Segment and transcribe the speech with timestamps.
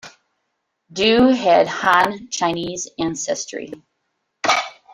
[0.91, 3.71] Du had Han Chinese ancestry.